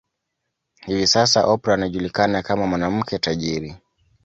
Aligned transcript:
Hivi 0.85 1.07
Sasa 1.07 1.45
Oprah 1.47 1.73
anajulikana 1.73 2.41
kama 2.43 2.67
mwanamke 2.67 3.19
tajiri 3.19 3.77